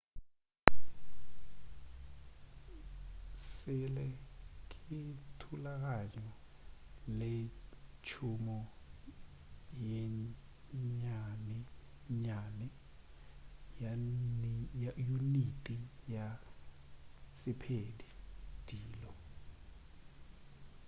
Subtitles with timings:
[3.49, 4.05] sele
[4.71, 4.97] ke
[5.39, 6.29] thulaganyo
[7.17, 7.33] le
[8.05, 8.59] tšhomo
[9.87, 10.01] ye
[10.81, 12.67] nnyanennyane
[14.83, 15.77] ya uniti
[16.15, 16.27] ya
[17.39, 18.07] sephedi
[18.67, 19.11] dilo